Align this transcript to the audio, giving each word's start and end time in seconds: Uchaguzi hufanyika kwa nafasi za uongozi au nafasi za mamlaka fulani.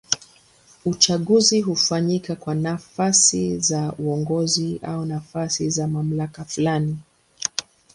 Uchaguzi 0.85 1.61
hufanyika 1.61 2.35
kwa 2.35 2.55
nafasi 2.55 3.57
za 3.59 3.93
uongozi 3.97 4.79
au 4.83 5.05
nafasi 5.05 5.69
za 5.69 5.87
mamlaka 5.87 6.45
fulani. 6.45 6.97